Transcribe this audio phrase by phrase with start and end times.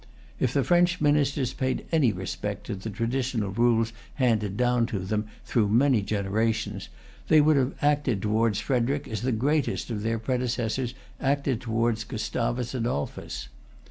[0.39, 5.27] If the French ministers paid any respect to the traditional rules handed down to them
[5.45, 6.89] through many generations,
[7.27, 12.73] they would have acted towards Frederic as the greatest of their predecessors acted towards Gustavus
[12.73, 13.49] Adolphus.